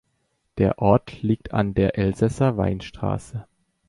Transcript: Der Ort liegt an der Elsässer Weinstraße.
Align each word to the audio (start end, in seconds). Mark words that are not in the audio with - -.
Der 0.57 0.79
Ort 0.79 1.21
liegt 1.21 1.53
an 1.53 1.75
der 1.75 1.95
Elsässer 1.95 2.57
Weinstraße. 2.57 3.45